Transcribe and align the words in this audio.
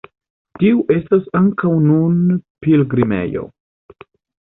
Tiu 0.61 0.81
estas 0.95 1.27
ankaŭ 1.41 1.75
nun 1.91 2.19
pilgrimejo. 2.67 3.49